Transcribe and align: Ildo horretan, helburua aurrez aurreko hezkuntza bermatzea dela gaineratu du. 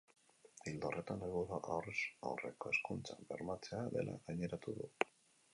Ildo 0.71 0.87
horretan, 0.87 1.19
helburua 1.27 1.59
aurrez 1.75 1.95
aurreko 2.31 2.71
hezkuntza 2.73 3.21
bermatzea 3.35 3.85
dela 3.99 4.21
gaineratu 4.31 4.79
du. 4.81 4.91